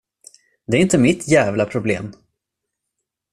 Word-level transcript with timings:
Det 0.67 0.77
är 0.77 0.81
inte 0.81 0.97
mitt 0.97 1.27
jävla 1.27 1.65
problem. 1.65 2.13